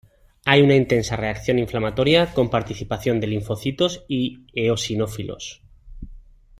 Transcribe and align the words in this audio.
Hay 0.45 0.63
una 0.63 0.73
intensa 0.73 1.15
reacción 1.15 1.59
inflamatoria 1.59 2.33
con 2.33 2.49
participación 2.49 3.19
de 3.19 3.27
linfocitos 3.27 4.03
y 4.07 4.47
eosinófilos. 4.55 5.61